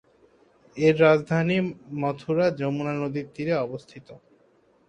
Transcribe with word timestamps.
এর 0.77 0.95
রাজধানী 1.01 1.57
মথুরা 2.01 2.47
যমুনা 2.59 2.93
নদীর 3.01 3.25
তীরে 3.33 3.53
অবস্থিত। 3.65 4.07